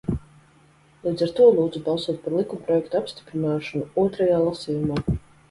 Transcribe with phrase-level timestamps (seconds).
[1.03, 5.01] Līdz ar to lūdzu balsot par likumprojekta apstiprināšanu otrajā lasījumā.